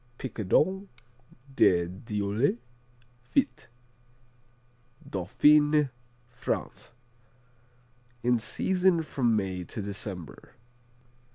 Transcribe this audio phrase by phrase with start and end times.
[0.17, 0.87] Picodon
[1.55, 2.57] de Dieule
[3.21, 3.67] Fit
[5.07, 5.89] Dauphiné,
[6.27, 6.93] France
[8.23, 10.55] In season from May to December.